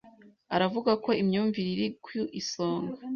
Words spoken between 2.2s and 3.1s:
isonga